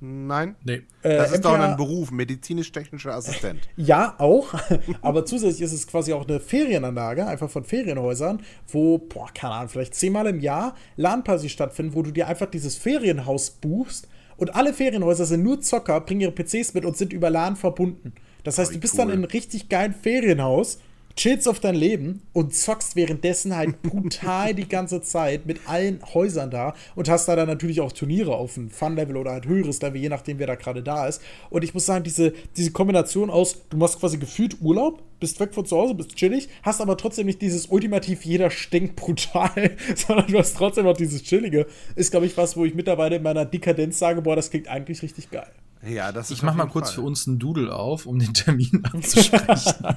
[0.00, 0.54] Nein.
[0.64, 0.82] Nee.
[1.02, 3.68] Das äh, ist doch ein Beruf, medizinisch-technischer Assistent.
[3.76, 4.54] Ja, auch.
[5.02, 9.68] Aber zusätzlich ist es quasi auch eine Ferienanlage, einfach von Ferienhäusern, wo, boah, keine Ahnung,
[9.68, 14.72] vielleicht zehnmal im Jahr LAN-Party stattfinden, wo du dir einfach dieses Ferienhaus buchst und alle
[14.72, 18.12] Ferienhäuser sind nur Zocker, bringen ihre PCs mit und sind über LAN verbunden.
[18.44, 18.98] Das heißt, oh, du bist cool.
[18.98, 20.78] dann in einem richtig geilen Ferienhaus
[21.18, 26.50] chillst auf dein Leben und zockst währenddessen halt brutal die ganze Zeit mit allen Häusern
[26.50, 30.00] da und hast da dann natürlich auch Turniere auf ein Fun-Level oder halt höheres Level,
[30.00, 31.20] je nachdem, wer da gerade da ist.
[31.50, 35.52] Und ich muss sagen, diese, diese Kombination aus, du machst quasi gefühlt Urlaub, bist weg
[35.54, 40.28] von zu Hause, bist chillig, hast aber trotzdem nicht dieses ultimativ jeder stinkt brutal, sondern
[40.28, 41.66] du hast trotzdem noch dieses Chillige.
[41.96, 45.02] Ist, glaube ich, was, wo ich mittlerweile in meiner Dekadenz sage, boah, das klingt eigentlich
[45.02, 45.50] richtig geil.
[45.86, 46.96] Ja, das ist Ich mach mal kurz Fall.
[46.96, 49.96] für uns einen Doodle auf, um den Termin abzusprechen.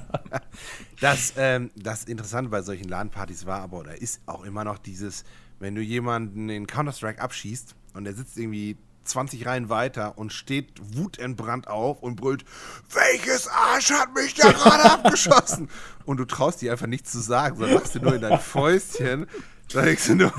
[1.00, 5.24] das, ähm, das Interessante bei solchen LAN-Partys war aber oder ist auch immer noch dieses,
[5.58, 10.80] wenn du jemanden in Counter-Strike abschießt und der sitzt irgendwie 20 Reihen weiter und steht
[10.80, 12.44] wutentbrannt auf und brüllt,
[12.92, 15.68] welches Arsch hat mich da gerade abgeschossen?
[16.04, 19.26] Und du traust dir einfach nichts zu sagen, sondern machst du nur in dein Fäustchen.
[19.72, 20.32] Da denkst du nur,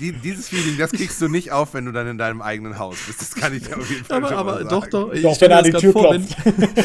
[0.00, 2.96] die, dieses Feeling, das kriegst du nicht auf, wenn du dann in deinem eigenen Haus
[3.06, 3.20] bist.
[3.20, 4.68] Das kann ich dir auf jeden Fall aber, schon aber mal sagen.
[4.68, 5.12] Doch, doch.
[5.12, 6.26] Ich stelle mir das gerade vor, wenn,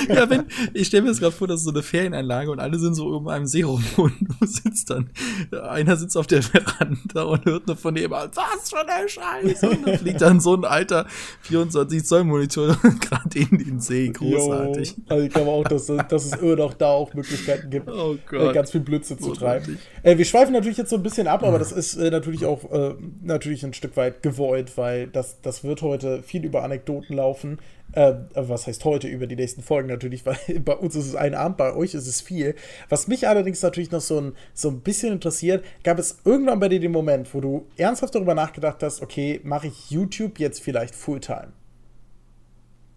[0.16, 2.96] ja, wenn, ich stelle mir das gerade vor, dass so eine Ferieneinlage und alle sind
[2.96, 5.10] so um einem See rum und du sitzt dann,
[5.52, 9.70] einer sitzt auf der Veranda und hört nur von nebenan, was für eine Scheiße.
[9.70, 11.06] Und dann fliegt dann so ein alter
[11.42, 14.10] 24 Zoll Monitor gerade in den See.
[14.10, 14.90] Großartig.
[14.90, 18.18] Jo, also ich glaube auch, dass, dass es immer noch da auch Möglichkeiten gibt, oh
[18.32, 19.80] äh, ganz viel Blödsinn zu treiben.
[20.06, 22.72] Äh, wir schweifen natürlich jetzt so ein bisschen ab, aber das ist äh, natürlich auch
[22.72, 27.58] äh, natürlich ein Stück weit gewollt, weil das, das wird heute viel über Anekdoten laufen.
[27.94, 31.34] Äh, was heißt heute über die nächsten Folgen natürlich, weil bei uns ist es ein
[31.34, 32.54] Abend, bei euch ist es viel.
[32.88, 36.70] Was mich allerdings natürlich noch so ein, so ein bisschen interessiert, gab es irgendwann bei
[36.70, 40.94] dir den Moment, wo du ernsthaft darüber nachgedacht hast, okay, mache ich YouTube jetzt vielleicht
[40.94, 41.52] Fulltime?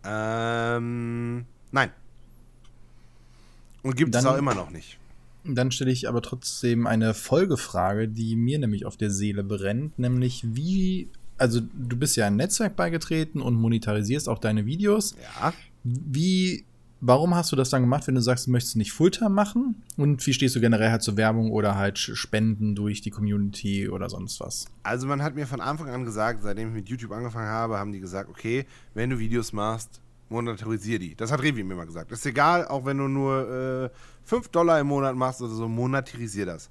[0.04, 1.90] Ähm, nein.
[3.82, 4.97] Und gibt es auch immer noch nicht.
[5.48, 10.44] Dann stelle ich aber trotzdem eine Folgefrage, die mir nämlich auf der Seele brennt, nämlich
[10.44, 15.14] wie, also du bist ja ein Netzwerk beigetreten und monetarisierst auch deine Videos.
[15.40, 15.52] Ja.
[15.84, 16.64] Wie,
[17.00, 19.82] warum hast du das dann gemacht, wenn du sagst, du möchtest nicht Fulltime machen?
[19.96, 24.08] Und wie stehst du generell halt zur Werbung oder halt Spenden durch die Community oder
[24.08, 24.66] sonst was?
[24.82, 27.92] Also man hat mir von Anfang an gesagt, seitdem ich mit YouTube angefangen habe, haben
[27.92, 31.14] die gesagt, okay, wenn du Videos machst, monetarisier die.
[31.14, 32.12] Das hat Revi mir immer gesagt.
[32.12, 33.90] Ist egal, auch wenn du nur äh,
[34.28, 36.70] 5 Dollar im Monat machst oder so, monetarisier das.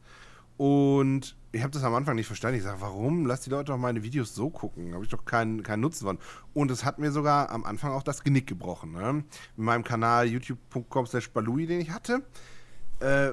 [0.58, 2.58] Und ich habe das am Anfang nicht verstanden.
[2.58, 3.26] Ich sage, warum?
[3.26, 4.94] Lass die Leute doch meine Videos so gucken.
[4.94, 6.18] Habe ich doch keinen, keinen Nutzen von.
[6.54, 8.92] Und es hat mir sogar am Anfang auch das Genick gebrochen.
[8.92, 9.14] Ne?
[9.14, 12.24] Mit meinem Kanal youtube.com/slash balui, den ich hatte,
[13.00, 13.32] äh,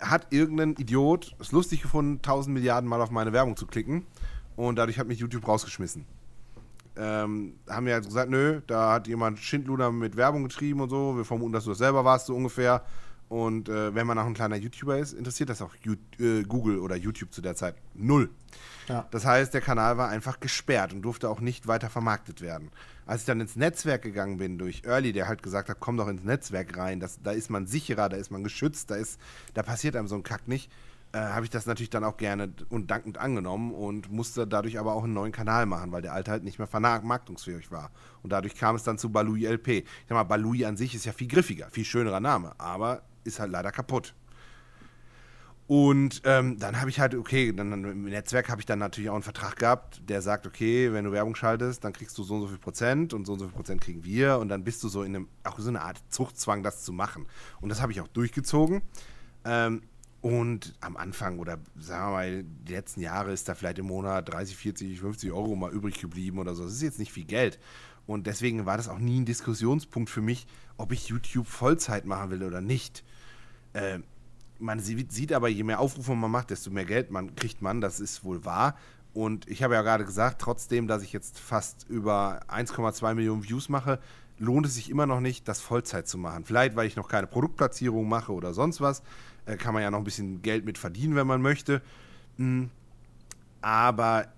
[0.00, 4.06] hat irgendein Idiot es lustig gefunden, 1000 Milliarden Mal auf meine Werbung zu klicken.
[4.56, 6.06] Und dadurch hat mich YouTube rausgeschmissen
[6.96, 11.16] ähm, haben wir halt gesagt, nö, da hat jemand Schindluder mit Werbung getrieben und so.
[11.16, 12.82] Wir vermuten, dass du das selber warst, so ungefähr.
[13.32, 15.74] Und äh, wenn man auch ein kleiner YouTuber ist, interessiert das auch
[16.18, 18.28] äh, Google oder YouTube zu der Zeit null.
[18.88, 19.08] Ja.
[19.10, 22.70] Das heißt, der Kanal war einfach gesperrt und durfte auch nicht weiter vermarktet werden.
[23.06, 26.08] Als ich dann ins Netzwerk gegangen bin durch Early, der halt gesagt hat, komm doch
[26.08, 29.18] ins Netzwerk rein, das, da ist man sicherer, da ist man geschützt, da, ist,
[29.54, 30.70] da passiert einem so ein Kack nicht,
[31.12, 34.92] äh, habe ich das natürlich dann auch gerne und dankend angenommen und musste dadurch aber
[34.92, 37.92] auch einen neuen Kanal machen, weil der alte halt nicht mehr vermarktungsfähig war.
[38.22, 39.68] Und dadurch kam es dann zu Balui LP.
[39.68, 43.40] Ich sag mal, Balui an sich ist ja viel griffiger, viel schönerer Name, aber ist
[43.40, 44.14] halt leider kaputt.
[45.68, 49.14] Und ähm, dann habe ich halt, okay, dann, im Netzwerk habe ich dann natürlich auch
[49.14, 52.40] einen Vertrag gehabt, der sagt, okay, wenn du Werbung schaltest, dann kriegst du so und
[52.42, 54.88] so viel Prozent und so und so viel Prozent kriegen wir und dann bist du
[54.88, 57.26] so in einem, auch so eine Art Zuchtzwang, das zu machen.
[57.60, 58.82] Und das habe ich auch durchgezogen.
[59.44, 59.82] Ähm,
[60.20, 64.32] und am Anfang oder sagen wir mal, die letzten Jahre ist da vielleicht im Monat
[64.32, 66.62] 30, 40, 50 Euro mal übrig geblieben oder so.
[66.64, 67.58] Das ist jetzt nicht viel Geld.
[68.06, 72.30] Und deswegen war das auch nie ein Diskussionspunkt für mich, ob ich YouTube Vollzeit machen
[72.30, 73.04] will oder nicht.
[73.72, 74.00] Äh,
[74.58, 78.00] man sieht aber, je mehr Aufrufe man macht, desto mehr Geld man kriegt man, das
[78.00, 78.76] ist wohl wahr.
[79.12, 83.68] Und ich habe ja gerade gesagt, trotzdem, dass ich jetzt fast über 1,2 Millionen Views
[83.68, 83.98] mache,
[84.38, 86.44] lohnt es sich immer noch nicht, das Vollzeit zu machen.
[86.44, 89.02] Vielleicht, weil ich noch keine Produktplatzierung mache oder sonst was.
[89.46, 91.82] Äh, kann man ja noch ein bisschen Geld mit verdienen, wenn man möchte.
[92.38, 92.70] Mhm.
[93.60, 94.28] Aber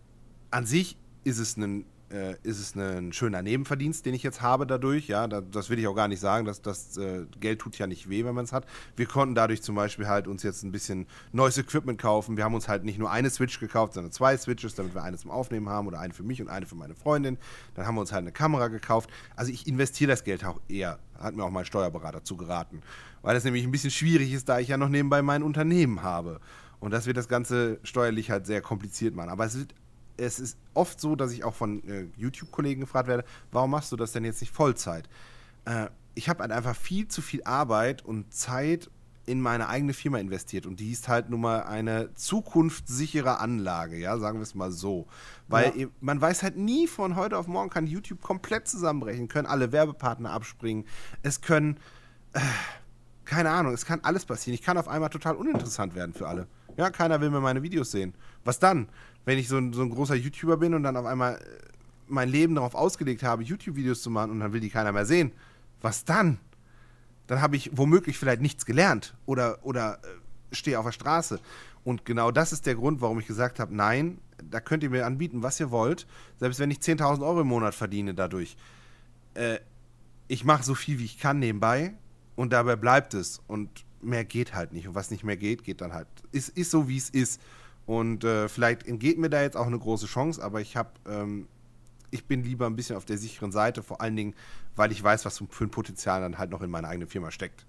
[0.51, 4.67] an sich ist es ein äh, ist es ein schöner Nebenverdienst, den ich jetzt habe
[4.67, 5.09] dadurch.
[5.09, 6.47] Ja, das, das will ich auch gar nicht sagen.
[6.47, 8.67] dass das äh, Geld tut ja nicht weh, wenn man es hat.
[8.97, 12.37] Wir konnten dadurch zum Beispiel halt uns jetzt ein bisschen neues Equipment kaufen.
[12.37, 15.17] Wir haben uns halt nicht nur eine Switch gekauft, sondern zwei Switches, damit wir eine
[15.17, 17.37] zum Aufnehmen haben oder eine für mich und eine für meine Freundin.
[17.75, 19.11] Dann haben wir uns halt eine Kamera gekauft.
[19.35, 22.83] Also ich investiere das Geld auch eher, hat mir auch mein Steuerberater zugeraten.
[23.23, 26.41] Weil das nämlich ein bisschen schwierig ist, da ich ja noch nebenbei mein Unternehmen habe.
[26.79, 29.31] Und das wird das Ganze steuerlich halt sehr kompliziert machen.
[29.31, 29.75] Aber es wird
[30.17, 33.97] es ist oft so, dass ich auch von äh, YouTube-Kollegen gefragt werde, warum machst du
[33.97, 35.09] das denn jetzt nicht Vollzeit?
[35.65, 38.91] Äh, ich habe halt einfach viel zu viel Arbeit und Zeit
[39.27, 44.19] in meine eigene Firma investiert und die ist halt nun mal eine zukunftssichere Anlage, ja,
[44.19, 45.07] sagen wir es mal so.
[45.49, 45.87] Weil ja.
[46.01, 50.31] man weiß halt nie von heute auf morgen kann YouTube komplett zusammenbrechen, können alle Werbepartner
[50.31, 50.85] abspringen,
[51.23, 51.79] es können,
[52.35, 52.41] äh,
[53.25, 54.55] keine Ahnung, es kann alles passieren.
[54.55, 56.47] Ich kann auf einmal total uninteressant werden für alle.
[56.77, 58.15] Ja, keiner will mehr meine Videos sehen.
[58.45, 58.89] Was dann?
[59.25, 61.39] Wenn ich so ein, so ein großer YouTuber bin und dann auf einmal äh,
[62.07, 65.33] mein Leben darauf ausgelegt habe, YouTube-Videos zu machen und dann will die keiner mehr sehen,
[65.81, 66.39] was dann?
[67.27, 71.41] Dann habe ich womöglich vielleicht nichts gelernt oder, oder äh, stehe auf der Straße.
[71.85, 74.19] Und genau das ist der Grund, warum ich gesagt habe, nein,
[74.51, 76.07] da könnt ihr mir anbieten, was ihr wollt,
[76.39, 78.57] selbst wenn ich 10.000 Euro im Monat verdiene dadurch.
[79.35, 79.59] Äh,
[80.29, 81.95] ich mache so viel, wie ich kann nebenbei
[82.37, 83.41] und dabei bleibt es.
[83.47, 84.89] Und mehr geht halt nicht.
[84.89, 86.09] Und was nicht mehr geht, geht dann halt.
[86.33, 87.41] Ist, ist so, wie es ist.
[87.87, 91.49] Und äh, vielleicht entgeht mir da jetzt auch eine große Chance, aber ich habe, ähm,
[92.11, 94.35] ich bin lieber ein bisschen auf der sicheren Seite, vor allen Dingen,
[94.77, 97.67] weil ich weiß, was für ein Potenzial dann halt noch in meiner eigenen Firma steckt.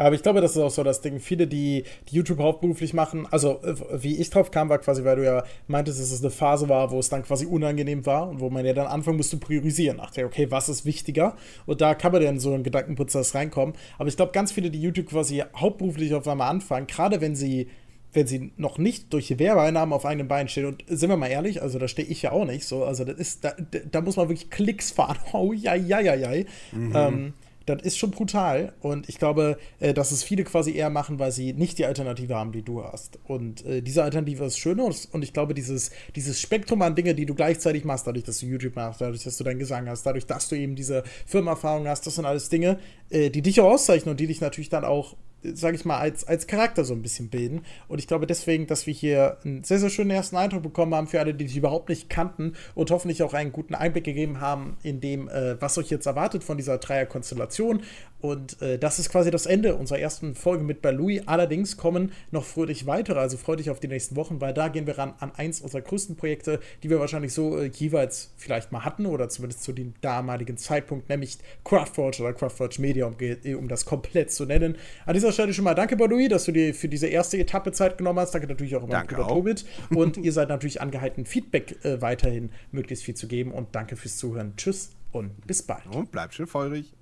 [0.00, 1.20] Aber ich glaube, das ist auch so das Ding.
[1.20, 5.16] Viele, die, die YouTube hauptberuflich machen, also äh, wie ich drauf kam, war quasi, weil
[5.16, 8.40] du ja meintest, dass es eine Phase war, wo es dann quasi unangenehm war und
[8.40, 9.98] wo man ja dann anfangen musste priorisieren.
[9.98, 11.36] Dachte, okay, was ist wichtiger?
[11.66, 13.74] Und da kann man dann so einen Gedankenprozess reinkommen.
[13.98, 17.68] Aber ich glaube, ganz viele, die YouTube quasi hauptberuflich auf einmal anfangen, gerade wenn sie
[18.12, 21.28] wenn sie noch nicht durch die Werbeeinnahmen auf eigenen Beinen stehen, und sind wir mal
[21.28, 23.54] ehrlich, also da stehe ich ja auch nicht so, also das ist, da,
[23.90, 25.18] da muss man wirklich Klicks fahren.
[25.32, 26.44] Oh, ja, ja, ja, ja.
[26.72, 26.92] Mhm.
[26.94, 27.32] Ähm,
[27.66, 28.72] das ist schon brutal.
[28.80, 32.34] Und ich glaube, äh, dass es viele quasi eher machen, weil sie nicht die Alternative
[32.34, 33.18] haben, die du hast.
[33.26, 34.80] Und äh, diese Alternative ist schön.
[34.80, 38.46] Und ich glaube, dieses, dieses Spektrum an Dinge, die du gleichzeitig machst, dadurch, dass du
[38.46, 42.06] YouTube machst, dadurch, dass du deinen Gesang hast, dadurch, dass du eben diese Firmenerfahrung hast,
[42.06, 42.78] das sind alles Dinge,
[43.10, 46.26] äh, die dich auch auszeichnen und die dich natürlich dann auch sage ich mal, als,
[46.26, 47.62] als Charakter so ein bisschen bilden.
[47.88, 51.06] Und ich glaube deswegen, dass wir hier einen sehr, sehr schönen ersten Eindruck bekommen haben
[51.06, 54.76] für alle, die dich überhaupt nicht kannten und hoffentlich auch einen guten Einblick gegeben haben
[54.82, 57.82] in dem, äh, was euch jetzt erwartet von dieser Dreierkonstellation.
[58.20, 61.22] Und äh, das ist quasi das Ende unserer ersten Folge mit bei Louis.
[61.26, 64.86] Allerdings kommen noch fröhlich weitere, also freut dich auf die nächsten Wochen, weil da gehen
[64.86, 68.84] wir ran an eins unserer größten Projekte, die wir wahrscheinlich so äh, jeweils vielleicht mal
[68.84, 73.16] hatten oder zumindest zu dem damaligen Zeitpunkt, nämlich Craftforge oder Craftforge Media, um,
[73.56, 74.76] um das komplett zu nennen.
[75.06, 77.98] An dieser Stelle schon mal danke, Louis, dass du dir für diese erste Etappe Zeit
[77.98, 78.34] genommen hast.
[78.34, 79.64] Danke natürlich auch immer über Tobit.
[79.94, 83.52] Und ihr seid natürlich angehalten, Feedback äh, weiterhin möglichst viel zu geben.
[83.52, 84.54] Und danke fürs Zuhören.
[84.56, 85.86] Tschüss und bis bald.
[85.86, 86.92] Und bleibt schön feurig.